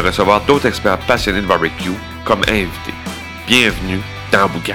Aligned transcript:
recevoir 0.00 0.44
d'autres 0.44 0.66
experts 0.66 0.98
passionnés 1.06 1.40
de 1.40 1.46
barbecue 1.46 1.90
comme 2.24 2.42
invités. 2.48 2.94
Bienvenue 3.46 4.00
dans 4.32 4.48
Boucan. 4.48 4.74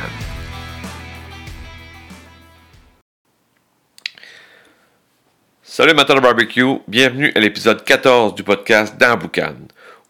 Salut 5.64 5.92
amateurs 5.92 6.18
de 6.18 6.22
barbecue, 6.22 6.80
bienvenue 6.88 7.32
à 7.36 7.40
l'épisode 7.40 7.84
14 7.84 8.36
du 8.36 8.44
podcast 8.44 8.98
dans 8.98 9.16
Boucan. 9.16 9.55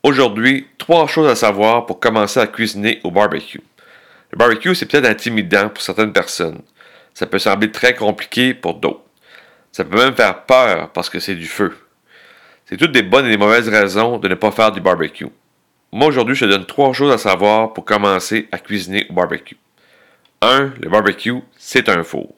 Aujourd'hui, 0.01 0.67
trois 0.77 1.07
choses 1.07 1.29
à 1.29 1.35
savoir 1.35 1.85
pour 1.85 1.99
commencer 1.99 2.39
à 2.39 2.47
cuisiner 2.47 2.99
au 3.03 3.11
barbecue. 3.11 3.61
Le 4.31 4.37
barbecue, 4.37 4.73
c'est 4.73 4.85
peut-être 4.85 5.05
intimidant 5.05 5.69
pour 5.69 5.83
certaines 5.83 6.13
personnes. 6.13 6.61
Ça 7.13 7.25
peut 7.25 7.39
sembler 7.39 7.71
très 7.71 7.93
compliqué 7.93 8.53
pour 8.53 8.75
d'autres. 8.75 9.01
Ça 9.71 9.83
peut 9.83 9.97
même 9.97 10.15
faire 10.15 10.43
peur 10.45 10.89
parce 10.91 11.09
que 11.09 11.19
c'est 11.19 11.35
du 11.35 11.47
feu. 11.47 11.75
C'est 12.69 12.77
toutes 12.77 12.91
des 12.91 13.01
bonnes 13.01 13.25
et 13.25 13.31
des 13.31 13.37
mauvaises 13.37 13.67
raisons 13.67 14.19
de 14.19 14.27
ne 14.27 14.35
pas 14.35 14.51
faire 14.51 14.71
du 14.71 14.79
barbecue. 14.79 15.25
Moi, 15.91 16.05
aujourd'hui, 16.05 16.35
je 16.35 16.45
te 16.45 16.51
donne 16.51 16.67
trois 16.67 16.93
choses 16.93 17.11
à 17.11 17.17
savoir 17.17 17.73
pour 17.73 17.83
commencer 17.83 18.47
à 18.51 18.59
cuisiner 18.59 19.07
au 19.09 19.13
barbecue. 19.13 19.57
1. 20.41 20.73
Le 20.79 20.87
barbecue, 20.87 21.39
c'est 21.57 21.89
un 21.89 22.03
four. 22.03 22.31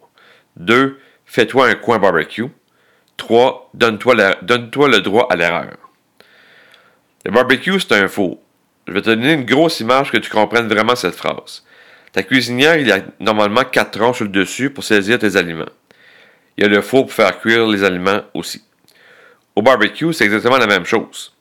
2. 0.55 0.97
Fais-toi 1.25 1.67
un 1.67 1.75
coin 1.75 1.99
barbecue. 1.99 2.45
3. 3.17 3.71
Donne-toi 3.73 4.15
le 4.15 4.99
droit 4.99 5.27
à 5.29 5.35
l'erreur. 5.35 5.75
Le 7.25 7.31
barbecue, 7.31 7.77
c'est 7.81 7.91
un 7.91 8.07
four. 8.07 8.39
Je 8.87 8.93
vais 8.93 9.01
te 9.01 9.09
donner 9.09 9.33
une 9.33 9.43
grosse 9.43 9.81
image 9.81 10.11
que 10.11 10.17
tu 10.17 10.29
comprennes 10.29 10.69
vraiment 10.69 10.95
cette 10.95 11.15
phrase. 11.15 11.65
Ta 12.13 12.23
cuisinière, 12.23 12.77
il 12.77 12.87
y 12.87 12.93
a 12.93 13.01
normalement 13.19 13.65
quatre 13.65 13.99
troncs 13.99 14.15
sur 14.15 14.25
le 14.25 14.31
dessus 14.31 14.69
pour 14.69 14.85
saisir 14.85 15.19
tes 15.19 15.35
aliments. 15.35 15.65
Il 16.55 16.63
y 16.63 16.67
a 16.67 16.69
le 16.69 16.81
four 16.81 17.07
pour 17.07 17.13
faire 17.13 17.37
cuire 17.41 17.67
les 17.67 17.83
aliments 17.83 18.21
aussi. 18.33 18.63
Au 19.55 19.61
barbecue, 19.61 20.13
c'est 20.13 20.23
exactement 20.23 20.57
la 20.57 20.67
même 20.67 20.85
chose. 20.85 21.33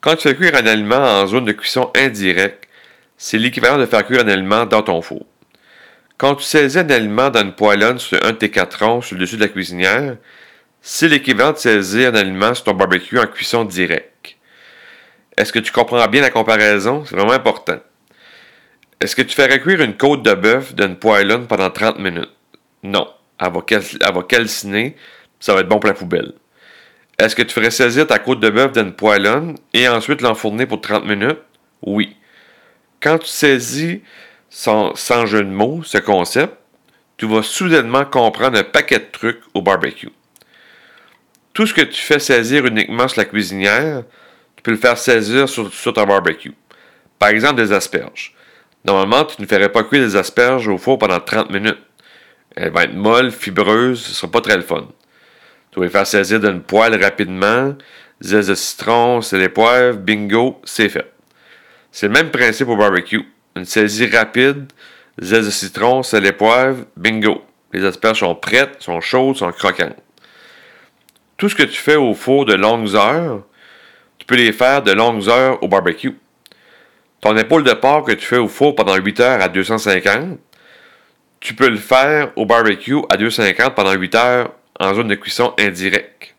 Quand 0.00 0.16
tu 0.16 0.28
fais 0.28 0.34
cuire 0.34 0.56
un 0.56 0.66
aliment 0.66 0.96
en 0.96 1.26
zone 1.26 1.44
de 1.44 1.52
cuisson 1.52 1.90
indirecte, 1.94 2.68
c'est 3.16 3.38
l'équivalent 3.38 3.78
de 3.78 3.86
faire 3.86 4.04
cuire 4.04 4.24
un 4.24 4.28
aliment 4.28 4.66
dans 4.66 4.82
ton 4.82 5.00
four. 5.00 5.24
Quand 6.18 6.34
tu 6.34 6.44
saisis 6.44 6.78
un 6.78 6.90
aliment 6.90 7.30
dans 7.30 7.42
une 7.42 7.54
poêlonne 7.54 7.98
sur 7.98 8.22
un 8.24 8.32
de 8.32 8.36
tes 8.36 8.50
quatre 8.50 9.02
sur 9.02 9.14
le 9.14 9.20
dessus 9.20 9.36
de 9.36 9.42
la 9.42 9.48
cuisinière, 9.48 10.16
c'est 10.82 11.08
l'équivalent 11.08 11.52
de 11.52 11.58
saisir 11.58 12.10
un 12.10 12.16
aliment 12.16 12.54
sur 12.54 12.64
ton 12.64 12.74
barbecue 12.74 13.18
en 13.18 13.26
cuisson 13.26 13.64
directe. 13.64 14.36
Est-ce 15.36 15.52
que 15.52 15.58
tu 15.58 15.72
comprends 15.72 16.06
bien 16.08 16.22
la 16.22 16.30
comparaison? 16.30 17.04
C'est 17.04 17.16
vraiment 17.16 17.32
important. 17.32 17.78
Est-ce 19.00 19.16
que 19.16 19.22
tu 19.22 19.34
ferais 19.34 19.60
cuire 19.60 19.80
une 19.80 19.96
côte 19.96 20.22
de 20.22 20.34
bœuf 20.34 20.74
d'une 20.74 20.96
poêlonne 20.96 21.46
pendant 21.46 21.70
30 21.70 21.98
minutes? 21.98 22.30
Non. 22.82 23.08
Elle 23.40 23.52
va, 23.52 23.64
elle 23.68 24.26
calciner, 24.28 24.96
ça 25.40 25.54
va 25.54 25.60
être 25.60 25.68
bon 25.68 25.78
pour 25.78 25.88
la 25.88 25.94
poubelle. 25.94 26.32
Est-ce 27.18 27.36
que 27.36 27.42
tu 27.42 27.54
ferais 27.54 27.70
saisir 27.70 28.06
ta 28.06 28.18
côte 28.18 28.40
de 28.40 28.50
bœuf 28.50 28.72
d'une 28.72 28.92
poêlonne 28.92 29.56
et 29.72 29.88
ensuite 29.88 30.20
l'enfourner 30.20 30.66
pour 30.66 30.80
30 30.80 31.06
minutes? 31.06 31.38
Oui. 31.82 32.16
Quand 33.00 33.18
tu 33.18 33.28
saisis 33.28 34.02
sans, 34.50 34.94
sans 34.94 35.26
jeu 35.26 35.44
de 35.44 35.50
mots 35.50 35.82
ce 35.84 35.98
concept, 35.98 36.54
tu 37.16 37.26
vas 37.26 37.42
soudainement 37.42 38.04
comprendre 38.04 38.58
un 38.58 38.64
paquet 38.64 38.98
de 38.98 39.06
trucs 39.12 39.40
au 39.54 39.62
barbecue. 39.62 40.10
Tout 41.52 41.66
ce 41.66 41.74
que 41.74 41.82
tu 41.82 42.00
fais 42.00 42.18
saisir 42.18 42.66
uniquement 42.66 43.06
sur 43.06 43.20
la 43.20 43.26
cuisinière, 43.26 44.02
tu 44.56 44.62
peux 44.62 44.72
le 44.72 44.76
faire 44.76 44.98
saisir 44.98 45.48
sur, 45.48 45.72
sur 45.72 45.92
ton 45.92 46.04
barbecue. 46.04 46.54
Par 47.18 47.28
exemple, 47.28 47.56
des 47.56 47.72
asperges. 47.72 48.34
Normalement, 48.84 49.24
tu 49.24 49.40
ne 49.40 49.46
ferais 49.46 49.70
pas 49.70 49.84
cuire 49.84 50.02
des 50.02 50.16
asperges 50.16 50.66
au 50.66 50.78
four 50.78 50.98
pendant 50.98 51.20
30 51.20 51.50
minutes. 51.50 51.78
Elles 52.56 52.72
vont 52.72 52.80
être 52.80 52.94
molles, 52.94 53.30
fibreuses, 53.30 54.02
ce 54.02 54.10
ne 54.10 54.14
sera 54.14 54.32
pas 54.32 54.40
très 54.40 54.56
le 54.56 54.62
fun. 54.62 54.88
Tu 55.74 55.80
vas 55.80 55.86
les 55.86 55.90
faire 55.90 56.06
saisir 56.06 56.38
d'une 56.38 56.62
poêle 56.62 57.02
rapidement. 57.02 57.74
Zeste 58.20 58.48
de 58.48 58.54
citron, 58.54 59.20
c'est 59.20 59.38
les 59.38 59.48
poivres, 59.48 59.98
bingo, 59.98 60.60
c'est 60.62 60.88
fait. 60.88 61.12
C'est 61.90 62.06
le 62.06 62.12
même 62.12 62.30
principe 62.30 62.68
au 62.68 62.76
barbecue. 62.76 63.24
Une 63.56 63.64
saisie 63.64 64.06
rapide, 64.06 64.72
zeste 65.20 65.46
de 65.46 65.50
citron, 65.50 66.04
c'est 66.04 66.20
les 66.20 66.32
bingo. 66.96 67.42
Les 67.72 67.84
asperges 67.84 68.20
sont 68.20 68.36
prêtes, 68.36 68.76
sont 68.78 69.00
chaudes, 69.00 69.34
sont 69.34 69.50
croquantes. 69.50 69.96
Tout 71.36 71.48
ce 71.48 71.56
que 71.56 71.64
tu 71.64 71.76
fais 71.76 71.96
au 71.96 72.14
four 72.14 72.44
de 72.44 72.54
longues 72.54 72.94
heures, 72.94 73.42
tu 74.18 74.26
peux 74.26 74.36
les 74.36 74.52
faire 74.52 74.80
de 74.80 74.92
longues 74.92 75.28
heures 75.28 75.60
au 75.60 75.66
barbecue. 75.66 76.16
Ton 77.20 77.36
épaule 77.36 77.64
de 77.64 77.72
porc 77.72 78.04
que 78.04 78.12
tu 78.12 78.24
fais 78.24 78.38
au 78.38 78.46
four 78.46 78.76
pendant 78.76 78.94
8 78.94 79.18
heures 79.18 79.42
à 79.42 79.48
250, 79.48 80.38
tu 81.40 81.54
peux 81.54 81.68
le 81.68 81.78
faire 81.78 82.30
au 82.36 82.46
barbecue 82.46 82.98
à 83.10 83.16
250 83.16 83.74
pendant 83.74 83.92
8 83.92 84.14
heures 84.14 84.52
en 84.80 84.94
zone 84.94 85.08
de 85.08 85.14
cuisson 85.14 85.54
indirecte. 85.58 86.34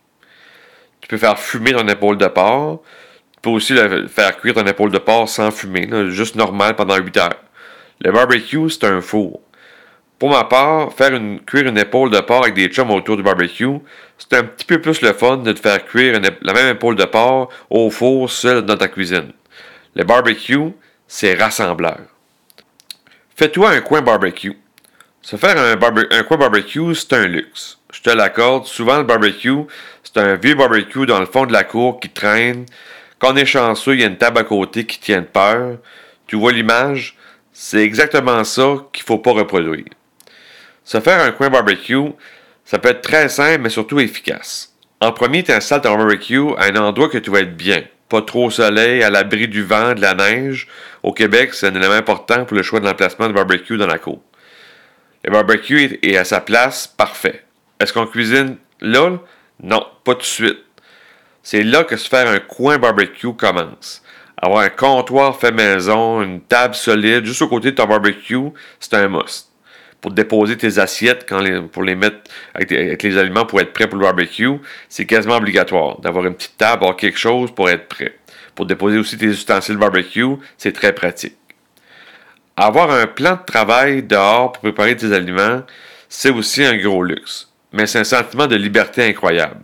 Tu 1.01 1.07
peux 1.07 1.18
faire 1.18 1.38
fumer 1.38 1.73
ton 1.73 1.88
épaule 1.88 2.18
de 2.18 2.28
porc. 2.28 2.81
Tu 3.34 3.40
peux 3.41 3.50
aussi 3.51 3.73
le 3.73 4.07
faire 4.07 4.38
cuire 4.38 4.56
ton 4.56 4.66
épaule 4.66 4.91
de 4.91 4.97
porc 4.97 5.29
sans 5.29 5.51
fumer, 5.51 5.88
juste 6.09 6.35
normal 6.35 6.75
pendant 6.75 6.97
8 6.97 7.18
heures. 7.18 7.44
Le 8.01 8.12
barbecue, 8.12 8.69
c'est 8.69 8.85
un 8.85 9.01
four. 9.01 9.40
Pour 10.18 10.29
ma 10.29 10.46
part, 10.46 10.94
faire 10.94 11.12
cuire 11.46 11.68
une 11.68 11.78
épaule 11.78 12.09
de 12.09 12.19
porc 12.19 12.44
avec 12.44 12.56
des 12.56 12.68
chums 12.68 12.90
autour 12.90 13.18
du 13.18 13.23
barbecue, 13.23 13.79
c'est 14.18 14.34
un 14.34 14.44
petit 14.44 14.66
peu 14.66 14.79
plus 14.81 15.02
le 15.02 15.13
fun 15.13 15.38
de 15.38 15.52
te 15.52 15.59
faire 15.59 15.85
cuire 15.85 16.19
la 16.41 16.53
même 16.53 16.75
épaule 16.75 16.96
de 16.96 17.06
porc 17.06 17.50
au 17.69 17.90
four 17.90 18.29
seul 18.31 18.63
dans 18.63 18.78
ta 18.78 18.88
cuisine. 18.88 19.31
Le 19.94 20.03
barbecue, 20.03 20.72
c'est 21.07 21.35
rassembleur. 21.35 22.00
Fais-toi 23.35 23.69
un 23.72 23.81
coin 23.81 24.02
barbecue. 24.02 24.57
Se 25.22 25.35
faire 25.35 25.57
un 25.57 26.23
coin 26.23 26.38
barbecue, 26.38 26.96
c'est 26.96 27.13
un 27.13 27.28
luxe 27.28 27.78
je 27.95 28.01
te 28.01 28.09
l'accorde, 28.09 28.66
souvent 28.66 28.97
le 28.97 29.06
barbecue, 29.06 29.63
c'est 30.03 30.17
un 30.17 30.35
vieux 30.35 30.56
barbecue 30.56 31.06
dans 31.06 31.19
le 31.19 31.25
fond 31.25 31.45
de 31.45 31.53
la 31.53 31.63
cour 31.63 32.01
qui 32.01 32.09
traîne. 32.09 32.66
Quand 33.19 33.31
on 33.33 33.38
est 33.38 33.45
chanceux, 33.45 33.94
il 33.94 34.01
y 34.01 34.03
a 34.03 34.07
une 34.07 34.17
table 34.17 34.38
à 34.38 34.44
côté 34.44 34.85
qui 34.85 35.00
tient 35.00 35.22
de 35.22 35.25
peur. 35.25 35.78
Tu 36.28 36.35
vois 36.35 36.51
l'image? 36.51 37.16
C'est 37.53 37.81
exactement 37.81 38.44
ça 38.44 38.75
qu'il 38.91 39.03
ne 39.03 39.05
faut 39.05 39.17
pas 39.19 39.31
reproduire. 39.31 39.85
Se 40.84 41.00
faire 41.00 41.22
un 41.22 41.31
coin 41.31 41.50
barbecue, 41.50 42.11
ça 42.66 42.79
peut 42.79 42.89
être 42.89 43.01
très 43.01 43.29
simple, 43.29 43.61
mais 43.61 43.69
surtout 43.69 44.01
efficace. 44.01 44.73
En 45.00 45.13
premier, 45.13 45.44
tu 45.44 45.53
installes 45.53 45.81
ton 45.81 45.95
barbecue 45.95 46.50
à 46.57 46.66
un 46.66 46.75
endroit 46.75 47.07
que 47.07 47.17
tu 47.17 47.31
vas 47.31 47.39
être 47.39 47.55
bien. 47.55 47.81
Pas 48.09 48.22
trop 48.23 48.47
au 48.47 48.51
soleil, 48.51 49.03
à 49.03 49.09
l'abri 49.09 49.47
du 49.47 49.63
vent, 49.63 49.94
de 49.94 50.01
la 50.01 50.16
neige. 50.16 50.67
Au 51.01 51.13
Québec, 51.13 51.53
c'est 51.53 51.67
un 51.67 51.75
élément 51.75 51.94
important 51.94 52.44
pour 52.44 52.57
le 52.57 52.63
choix 52.63 52.81
de 52.81 52.85
l'emplacement 52.85 53.29
de 53.29 53.34
barbecue 53.34 53.78
dans 53.78 53.88
la 53.88 54.00
cour. 54.00 54.22
Le 55.23 55.31
barbecue 55.31 55.97
est 56.01 56.17
à 56.17 56.25
sa 56.25 56.41
place, 56.41 56.88
parfait. 56.88 57.44
Est-ce 57.80 57.91
qu'on 57.91 58.08
cuisine 58.08 58.58
là? 58.80 59.19
Non, 59.62 59.86
pas 60.03 60.13
tout 60.13 60.22
de 60.22 60.25
suite. 60.25 60.59
C'est 61.44 61.63
là 61.63 61.84
que 61.84 61.97
se 61.97 62.08
faire 62.08 62.28
un 62.28 62.40
coin 62.40 62.78
barbecue 62.78 63.34
commence. 63.34 64.02
Avoir 64.38 64.63
un 64.63 64.69
comptoir 64.69 65.38
fait 65.40 65.52
maison, 65.52 66.22
une 66.22 66.41
table 66.41 66.75
solide, 66.75 67.25
juste 67.25 67.41
au 67.41 67.47
côté 67.47 67.72
de 67.72 67.75
ton 67.75 67.85
barbecue, 67.85 68.52
c'est 68.80 68.94
un 68.96 69.08
must. 69.08 69.50
Pour 70.02 70.12
déposer 70.12 70.58
tes 70.58 70.78
assiettes, 70.78 71.25
quand 71.28 71.44
pour 71.72 71.84
les 71.84 71.96
mettre 71.96 72.18
avec, 72.53 73.02
les 73.02 73.18
aliments 73.18 73.46
pour 73.46 73.59
être 73.59 73.74
prêt 73.74 73.88
pour 73.88 73.97
le 73.97 74.06
barbecue, 74.06 74.59
c'est 74.88 75.06
quasiment 75.06 75.38
obligatoire 75.38 76.00
d'avoir 76.00 76.25
une 76.25 76.35
petite 76.35 76.58
table, 76.58 76.84
avoir 76.84 76.96
quelque 76.96 77.17
chose 77.17 77.53
pour 77.53 77.70
être 77.70 77.88
prêt. 77.88 78.17
Pour 78.55 78.66
déposer 78.66 78.97
aussi 78.97 79.17
tes 79.17 79.28
ustensiles 79.28 79.78
barbecue, 79.78 80.35
c'est 80.58 80.73
très 80.73 80.94
pratique. 80.94 81.38
Avoir 82.55 82.91
un 82.91 83.08
plan 83.08 83.34
de 83.34 83.46
travail 83.46 84.03
dehors 84.03 84.53
pour 84.53 84.61
préparer 84.61 84.96
tes 84.96 85.11
aliments, 85.11 85.64
c'est 86.08 86.29
aussi 86.29 86.64
un 86.64 86.78
gros 86.78 87.03
luxe 87.03 87.49
mais 87.75 87.87
c'est 87.87 87.99
un 87.99 88.05
sentiment 88.05 88.47
de 88.47 88.55
liberté 88.55 89.03
incroyable. 89.03 89.59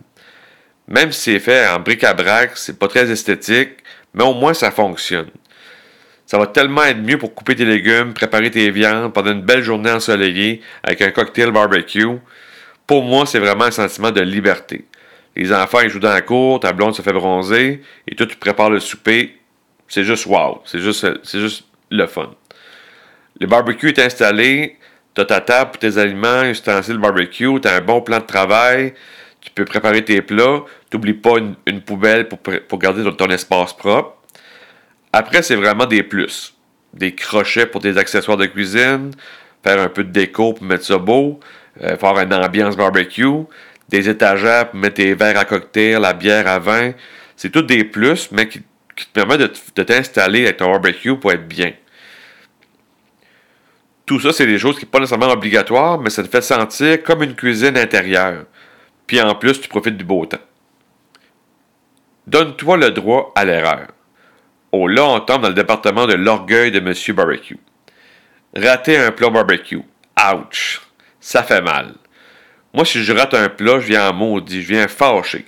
Même 0.87 1.11
si 1.13 1.31
c'est 1.31 1.39
fait 1.39 1.67
en 1.67 1.79
bric-à-brac, 1.79 2.51
c'est 2.55 2.77
pas 2.77 2.89
très 2.89 3.09
esthétique, 3.09 3.69
mais 4.13 4.25
au 4.25 4.33
moins 4.33 4.53
ça 4.53 4.69
fonctionne. 4.69 5.29
Ça 6.25 6.37
va 6.37 6.47
tellement 6.47 6.83
être 6.83 6.99
mieux 6.99 7.17
pour 7.17 7.33
couper 7.33 7.55
tes 7.55 7.65
légumes, 7.65 8.13
préparer 8.13 8.51
tes 8.51 8.69
viandes 8.69 9.13
pendant 9.13 9.31
une 9.31 9.41
belle 9.41 9.63
journée 9.63 9.91
ensoleillée 9.91 10.61
avec 10.83 11.01
un 11.01 11.11
cocktail 11.11 11.51
barbecue. 11.51 12.19
Pour 12.85 13.03
moi, 13.03 13.25
c'est 13.25 13.39
vraiment 13.39 13.65
un 13.65 13.71
sentiment 13.71 14.11
de 14.11 14.21
liberté. 14.21 14.85
Les 15.35 15.53
enfants, 15.53 15.79
ils 15.79 15.89
jouent 15.89 15.99
dans 15.99 16.13
la 16.13 16.21
cour, 16.21 16.59
ta 16.59 16.73
blonde 16.73 16.93
se 16.93 17.01
fait 17.01 17.13
bronzer, 17.13 17.81
et 18.07 18.15
toi, 18.15 18.25
tu 18.25 18.35
prépares 18.35 18.69
le 18.69 18.81
souper. 18.81 19.37
C'est 19.87 20.03
juste 20.03 20.25
wow. 20.25 20.61
C'est 20.65 20.79
juste, 20.79 21.07
c'est 21.23 21.39
juste 21.39 21.63
le 21.89 22.05
fun. 22.07 22.33
Le 23.39 23.47
barbecue 23.47 23.87
est 23.87 23.99
installé, 23.99 24.77
tu 25.13 25.21
as 25.21 25.25
ta 25.25 25.41
table 25.41 25.71
pour 25.71 25.79
tes 25.79 25.97
aliments, 25.97 26.43
ustensiles 26.43 26.97
barbecue, 26.97 27.59
tu 27.61 27.67
as 27.67 27.75
un 27.75 27.81
bon 27.81 28.01
plan 28.01 28.19
de 28.19 28.25
travail, 28.25 28.93
tu 29.41 29.51
peux 29.51 29.65
préparer 29.65 30.03
tes 30.05 30.21
plats, 30.21 30.63
tu 30.89 30.97
n'oublies 30.97 31.13
pas 31.13 31.37
une, 31.65 31.81
poubelle 31.81 32.27
pour, 32.27 32.79
garder 32.79 33.03
ton, 33.15 33.27
espace 33.29 33.73
propre. 33.73 34.17
Après, 35.11 35.41
c'est 35.41 35.55
vraiment 35.55 35.85
des 35.85 36.03
plus. 36.03 36.53
Des 36.93 37.15
crochets 37.15 37.65
pour 37.65 37.81
des 37.81 37.97
accessoires 37.97 38.37
de 38.37 38.45
cuisine, 38.45 39.11
faire 39.63 39.79
un 39.79 39.89
peu 39.89 40.03
de 40.03 40.11
déco 40.11 40.53
pour 40.53 40.63
mettre 40.63 40.85
ça 40.85 40.97
beau, 40.97 41.39
euh, 41.81 41.97
faire 41.97 42.17
une 42.19 42.33
ambiance 42.33 42.77
barbecue, 42.77 43.45
des 43.89 44.09
étagères 44.09 44.69
pour 44.69 44.79
mettre 44.79 44.95
tes 44.95 45.13
verres 45.13 45.39
à 45.39 45.45
cocktail, 45.45 46.01
la 46.01 46.13
bière 46.13 46.47
à 46.47 46.59
vin. 46.59 46.91
C'est 47.35 47.49
tout 47.49 47.61
des 47.61 47.83
plus, 47.83 48.29
mais 48.31 48.47
qui, 48.47 48.61
te 48.61 49.13
permettent 49.13 49.73
de 49.75 49.83
t'installer 49.83 50.43
avec 50.43 50.57
ton 50.57 50.69
barbecue 50.69 51.17
pour 51.17 51.31
être 51.31 51.47
bien. 51.47 51.71
Tout 54.11 54.19
ça, 54.19 54.33
c'est 54.33 54.45
des 54.45 54.59
choses 54.59 54.75
qui 54.75 54.81
sont 54.81 54.87
pas 54.87 54.99
nécessairement 54.99 55.31
obligatoires, 55.31 55.97
mais 55.97 56.09
ça 56.09 56.21
te 56.21 56.27
fait 56.27 56.41
sentir 56.41 57.01
comme 57.01 57.23
une 57.23 57.33
cuisine 57.33 57.77
intérieure. 57.77 58.43
Puis 59.07 59.21
en 59.21 59.35
plus, 59.35 59.61
tu 59.61 59.69
profites 59.69 59.95
du 59.95 60.03
beau 60.03 60.25
temps. 60.25 60.37
Donne-toi 62.27 62.75
le 62.75 62.91
droit 62.91 63.31
à 63.37 63.45
l'erreur. 63.45 63.87
Oh 64.73 64.89
là, 64.89 65.05
on 65.05 65.21
tombe 65.21 65.43
dans 65.43 65.47
le 65.47 65.53
département 65.53 66.07
de 66.07 66.15
l'orgueil 66.15 66.71
de 66.71 66.81
Monsieur 66.81 67.13
Barbecue. 67.13 67.57
Rater 68.53 68.97
un 68.97 69.11
plat 69.11 69.29
barbecue. 69.29 69.79
Ouch! 70.19 70.81
Ça 71.21 71.41
fait 71.43 71.61
mal. 71.61 71.93
Moi, 72.73 72.83
si 72.83 73.01
je 73.05 73.13
rate 73.13 73.33
un 73.33 73.47
plat, 73.47 73.79
je 73.79 73.87
viens 73.87 74.09
en 74.09 74.13
maudit, 74.13 74.61
je 74.61 74.73
viens 74.73 74.89
fâché. 74.89 75.45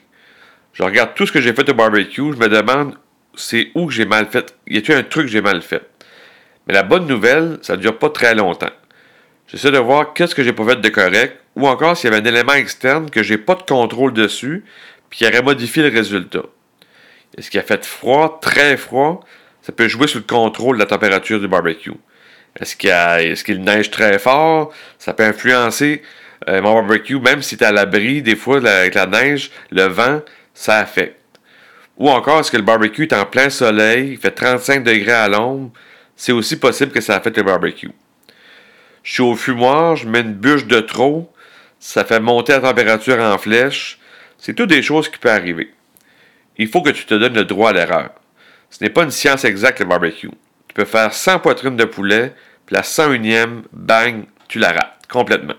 Je 0.72 0.84
regarde 0.84 1.16
tout 1.16 1.26
ce 1.26 1.34
que 1.34 1.42
j'ai 1.42 1.52
fait 1.52 1.70
au 1.70 1.74
barbecue, 1.74 2.32
je 2.32 2.38
me 2.38 2.48
demande 2.48 2.96
c'est 3.36 3.72
où 3.76 3.90
j'ai 3.90 4.06
mal 4.06 4.28
fait? 4.28 4.56
Y 4.68 4.78
a-t-il 4.78 4.98
un 4.98 5.04
truc 5.04 5.26
que 5.26 5.32
j'ai 5.34 5.42
mal 5.42 5.62
fait? 5.62 5.86
Mais 6.68 6.74
la 6.74 6.84
bonne 6.84 7.08
nouvelle, 7.08 7.60
ça 7.62 7.76
ne 7.76 7.82
dure 7.82 7.98
pas 7.98 8.10
très 8.10 8.36
longtemps. 8.36 8.72
J'essaie 9.48 9.72
de 9.72 9.78
voir 9.78 10.14
qu'est-ce 10.14 10.34
que 10.34 10.44
j'ai 10.44 10.54
pas 10.54 10.66
fait 10.66 10.82
de 10.82 10.90
correct, 10.90 11.38
ou 11.56 11.68
encore 11.68 11.96
s'il 11.96 12.10
y 12.10 12.14
avait 12.14 12.22
un 12.22 12.32
élément 12.32 12.54
externe 12.54 13.10
que 13.10 13.22
j'ai 13.22 13.38
pas 13.38 13.56
de 13.56 13.62
contrôle 13.64 14.14
dessus, 14.14 14.64
puis 15.10 15.20
qui 15.20 15.28
aurait 15.28 15.42
modifié 15.42 15.84
le 15.84 15.96
résultat. 15.96 16.44
Est-ce 17.38 17.52
qu'il 17.52 17.60
a 17.60 17.64
fait 17.64 17.86
froid, 17.86 18.40
très 18.42 18.78
froid? 18.78 19.24
Ça 19.62 19.72
peut 19.72 19.88
jouer 19.88 20.08
sur 20.08 20.20
le 20.20 20.26
contrôle 20.26 20.78
de 20.78 20.82
la 20.82 20.88
température 20.88 21.40
du 21.40 21.48
barbecue. 21.48 21.92
Est-ce 22.60 22.76
qu'il, 23.44 23.62
neige 23.62 23.90
très 23.92 24.20
fort? 24.20 24.72
Ça 25.00 25.14
peut 25.14 25.24
influencer 25.24 26.02
euh, 26.48 26.62
mon 26.62 26.74
barbecue, 26.76 27.20
même 27.20 27.42
si 27.42 27.58
tu 27.58 27.64
à 27.64 27.72
l'abri, 27.72 28.22
des 28.22 28.36
fois, 28.36 28.58
avec 28.58 28.96
la 28.96 29.08
neige, 29.08 29.52
le 29.72 29.84
vent, 29.84 30.22
ça 30.54 30.78
affecte. 30.78 31.18
Ou 31.98 32.10
encore, 32.10 32.40
est-ce 32.40 32.52
que 32.52 32.58
le 32.58 32.64
barbecue 32.64 33.04
est 33.04 33.14
en 33.14 33.26
plein 33.26 33.50
soleil, 33.50 34.12
il 34.12 34.18
fait 34.18 34.32
35 34.32 34.84
degrés 34.84 35.12
à 35.12 35.28
l'ombre, 35.28 35.72
c'est 36.16 36.32
aussi 36.32 36.58
possible 36.58 36.92
que 36.92 37.02
ça 37.02 37.16
affecte 37.16 37.38
le 37.38 37.44
barbecue. 37.44 37.92
Je 39.04 39.14
suis 39.14 39.24
au 39.24 39.36
fumoir, 39.36 39.96
je 39.96 40.08
mets 40.08 40.22
une 40.22 40.34
bûche 40.34 40.66
de 40.66 40.80
trop, 40.80 41.34
ça 41.80 42.06
fait 42.06 42.22
monter 42.22 42.54
la 42.54 42.62
température 42.62 43.20
en 43.20 43.38
flèche. 43.38 44.00
C'est 44.38 44.54
toutes 44.54 44.70
des 44.70 44.82
choses 44.82 45.10
qui 45.10 45.18
peuvent 45.18 45.36
arriver. 45.36 45.74
Il 46.58 46.70
faut 46.70 46.82
que 46.82 46.92
tu 46.92 47.06
te 47.06 47.14
donnes 47.14 47.34
le 47.34 47.44
droit 47.44 47.72
à 47.72 47.74
l'erreur. 47.74 48.12
Ce 48.70 48.84
n'est 48.84 48.90
pas 48.90 49.04
une 49.04 49.12
science 49.12 49.44
exacte 49.44 49.80
le 49.80 49.86
barbecue. 49.86 50.32
Tu 50.68 50.74
peux 50.74 50.86
faire 50.86 51.14
100 51.14 51.40
poitrines 51.40 51.76
de 51.76 51.86
poulet, 51.86 52.34
puis 52.66 52.76
la 52.76 52.82
101e, 52.82 53.64
bang, 53.74 54.24
tu 54.48 54.60
la 54.60 54.72
rates 54.72 55.00
complètement. 55.10 55.56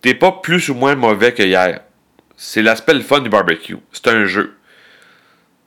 T'es 0.00 0.14
pas 0.14 0.32
plus 0.32 0.68
ou 0.68 0.74
moins 0.74 0.96
mauvais 0.96 1.32
que 1.32 1.44
hier. 1.44 1.80
C'est 2.36 2.62
l'aspect 2.62 2.94
le 2.94 3.00
fun 3.02 3.20
du 3.20 3.28
barbecue. 3.28 3.76
C'est 3.92 4.08
un 4.08 4.24
jeu. 4.24 4.56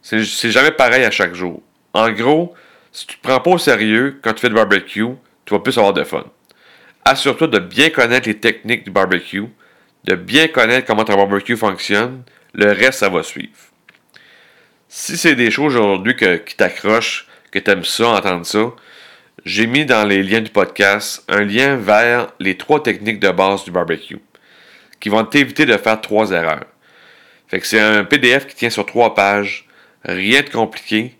C'est 0.02 0.52
jamais 0.52 0.72
pareil 0.72 1.06
à 1.06 1.12
chaque 1.12 1.34
jour. 1.34 1.64
En 1.96 2.12
gros, 2.12 2.54
si 2.92 3.08
tu 3.08 3.16
te 3.16 3.22
prends 3.26 3.40
pas 3.40 3.52
au 3.52 3.58
sérieux 3.58 4.20
quand 4.22 4.34
tu 4.34 4.42
fais 4.42 4.50
du 4.50 4.56
barbecue, 4.56 5.06
tu 5.46 5.54
vas 5.54 5.62
plus 5.62 5.78
avoir 5.78 5.94
de 5.94 6.04
fun. 6.04 6.26
Assure-toi 7.06 7.48
de 7.48 7.60
bien 7.60 7.90
connaître 7.90 8.28
les 8.28 8.38
techniques 8.38 8.84
du 8.84 8.92
barbecue, 8.92 9.46
de 10.04 10.16
bien 10.16 10.50
connaître 10.50 10.86
comment 10.86 11.06
ton 11.06 11.16
barbecue 11.16 11.56
fonctionne. 11.56 12.24
Le 12.54 12.74
reste, 12.74 13.00
ça 13.00 13.08
va 13.08 13.24
suivre. 13.24 13.56
Si 14.90 15.16
c'est 15.16 15.36
des 15.36 15.50
choses 15.50 15.78
aujourd'hui 15.78 16.18
qui 16.18 16.56
t'accrochent, 16.58 17.28
que 17.50 17.60
tu 17.60 17.72
aimes 17.72 17.86
ça, 17.86 18.10
entendre 18.10 18.46
ça, 18.46 18.74
j'ai 19.46 19.66
mis 19.66 19.86
dans 19.86 20.06
les 20.06 20.22
liens 20.22 20.42
du 20.42 20.52
podcast 20.52 21.24
un 21.30 21.46
lien 21.46 21.78
vers 21.78 22.28
les 22.42 22.58
trois 22.58 22.84
techniques 22.84 23.22
de 23.22 23.32
base 23.32 23.64
du 23.64 23.72
barbecue 23.72 24.20
qui 25.00 25.08
vont 25.08 25.24
t'éviter 25.24 25.66
de 25.66 25.78
faire 25.78 26.02
trois 26.02 26.32
erreurs. 26.32 26.66
Fait 27.48 27.64
c'est 27.64 27.80
un 27.80 28.04
PDF 28.04 28.48
qui 28.48 28.56
tient 28.56 28.70
sur 28.70 28.86
trois 28.86 29.16
pages, 29.16 29.66
rien 30.04 30.42
de 30.42 30.50
compliqué, 30.50 31.16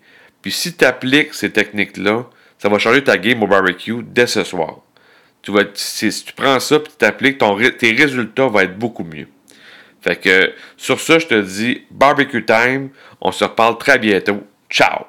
puis 0.46 0.52
si 0.52 0.76
tu 0.76 0.84
appliques 0.84 1.34
ces 1.34 1.50
techniques-là, 1.50 2.24
ça 2.56 2.68
va 2.68 2.78
changer 2.78 3.02
ta 3.02 3.18
game 3.18 3.42
au 3.42 3.48
barbecue 3.48 4.04
dès 4.04 4.28
ce 4.28 4.44
soir. 4.44 4.76
Tu 5.42 5.50
vas, 5.50 5.64
si, 5.74 6.12
si 6.12 6.24
tu 6.24 6.32
prends 6.34 6.60
ça 6.60 6.76
et 6.76 6.82
tu 6.84 6.92
t'appliques, 6.96 7.42
tes 7.78 7.90
résultats 7.90 8.46
vont 8.46 8.60
être 8.60 8.78
beaucoup 8.78 9.02
mieux. 9.02 9.26
Fait 10.00 10.14
que 10.14 10.52
sur 10.76 11.00
ça, 11.00 11.18
je 11.18 11.26
te 11.26 11.42
dis 11.42 11.82
barbecue 11.90 12.46
time. 12.46 12.90
On 13.20 13.32
se 13.32 13.42
reparle 13.42 13.76
très 13.78 13.98
bientôt. 13.98 14.46
Ciao! 14.70 15.06